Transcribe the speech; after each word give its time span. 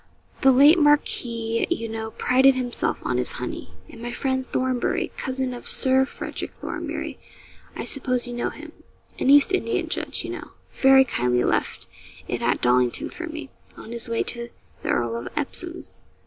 The 0.41 0.51
late 0.51 0.79
marquis, 0.79 1.67
you 1.69 1.87
know, 1.87 2.09
prided 2.09 2.55
himself 2.55 3.03
on 3.05 3.19
his 3.19 3.33
honey 3.33 3.69
and 3.87 4.01
my 4.01 4.11
friend, 4.11 4.47
Thornbury, 4.47 5.11
cousin 5.15 5.51
to 5.51 5.61
Sir 5.61 6.05
Frederick 6.05 6.53
Thornbury 6.53 7.19
I 7.75 7.85
suppose 7.85 8.25
you 8.27 8.33
know 8.33 8.49
him 8.49 8.71
an 9.19 9.29
East 9.29 9.53
Indian 9.53 9.89
judge, 9.89 10.23
you 10.25 10.31
know 10.31 10.53
very 10.71 11.05
kindly 11.05 11.43
left 11.43 11.85
it 12.27 12.41
at 12.41 12.61
Dollington 12.61 13.11
for 13.11 13.27
me, 13.27 13.51
on 13.77 13.91
his 13.91 14.09
way 14.09 14.23
to 14.23 14.49
the 14.81 14.89
Earl 14.89 15.15
of 15.17 15.27
Epsom's.' 15.35 16.01